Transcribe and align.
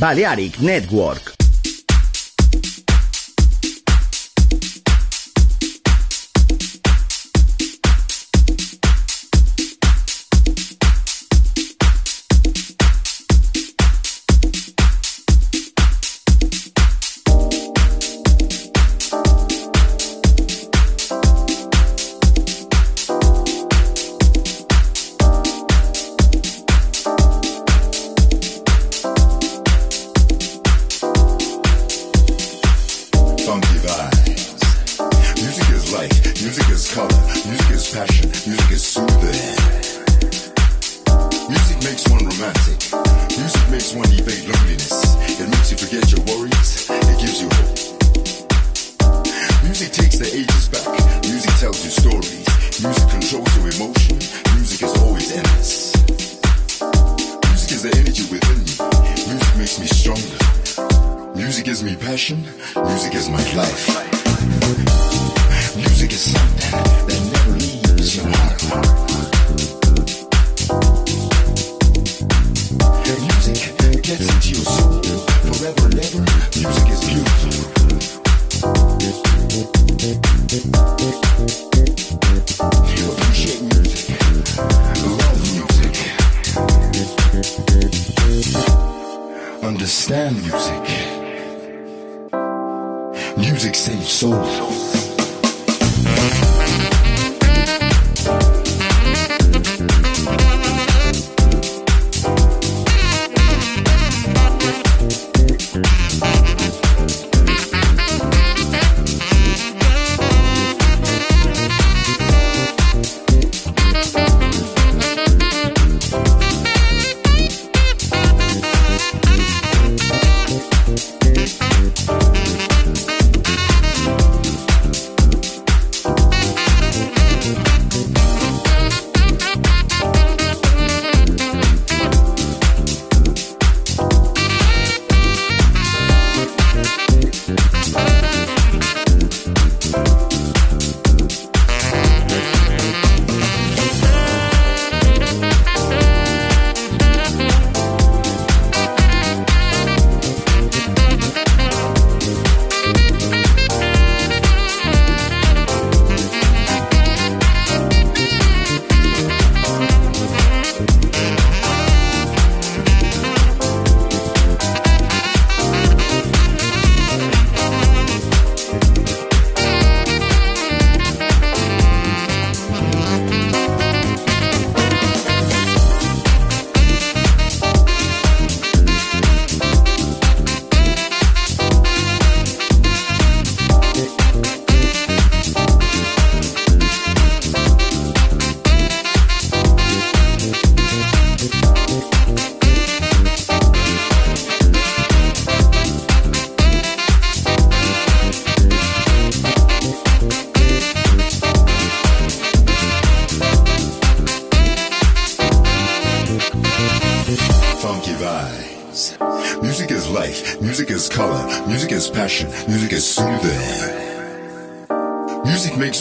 Balearic 0.00 0.62
Network. 0.62 1.29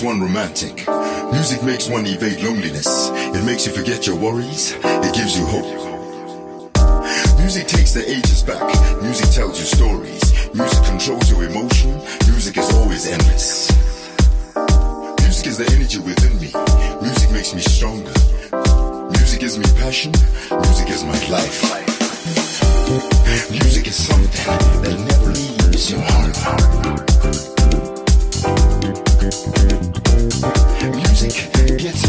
One 0.04 0.22
romantic. 0.22 0.88
Music 1.32 1.62
makes 1.64 1.88
one 1.88 2.06
evade 2.08 2.42
loneliness. 2.42 3.10
It 3.14 3.46
makes 3.46 3.68
you 3.68 3.74
forget 3.74 4.08
your 4.08 4.16
worries. 4.16 4.74
It 4.84 5.14
gives 5.14 5.38
you 5.38 5.46
hope. 5.46 5.70
Music 7.38 7.68
takes 7.68 7.94
the 7.94 8.04
ages 8.10 8.44
back. 8.44 8.64
Music 9.02 9.30
tells 9.30 9.60
you 9.60 9.66
stories. 9.66 10.54
Music 10.54 10.84
controls 10.86 11.30
your 11.30 11.44
emotion. 11.44 11.92
Music 12.28 12.58
is 12.58 12.74
always 12.76 13.08
endless. 13.08 13.70
Music 15.22 15.48
is 15.48 15.58
the 15.58 15.70
energy 15.76 16.00
within 16.00 16.34
me. 16.40 16.50
Music 17.02 17.32
makes 17.32 17.54
me 17.54 17.62
stronger. 17.62 18.14
Music 19.12 19.40
gives 19.40 19.58
me 19.58 19.66
passion. 19.80 20.12
Music 20.52 20.90
is 20.90 21.04
my 21.04 21.28
life. 21.30 21.99
Music 22.90 23.86
is 23.86 24.08
something 24.08 24.82
that 24.82 24.98
never 24.98 25.32
leaves 25.32 25.92
your 25.92 26.02
heart. 26.02 26.36
Music 30.96 31.36
gets 31.78 32.09